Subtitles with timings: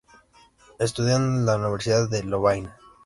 [0.79, 2.75] Estudió en la Universidad de Lovaina.